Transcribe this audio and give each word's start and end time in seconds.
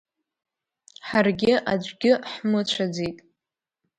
Ҳаргьы 1.07 1.53
аӡәгьы 1.71 2.11
ҳмыцәаӡеит. 2.31 3.17